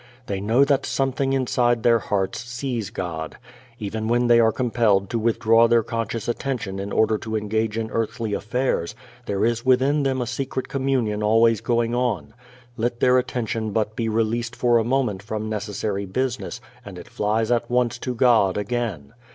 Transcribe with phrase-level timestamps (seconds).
[0.25, 3.37] They know that something inside their hearts sees God.
[3.77, 7.91] Even when they are compelled to withdraw their conscious attention in order to engage in
[7.91, 8.95] earthly affairs
[9.27, 12.33] there is within them a secret communion always going on.
[12.77, 17.51] Let their attention but be released for a moment from necessary business and it flies
[17.51, 19.13] at once to God again.